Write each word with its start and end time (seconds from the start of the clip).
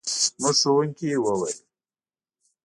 زموږ 0.39 0.55
ښوونکي 0.61 1.09
وویل. 1.23 1.55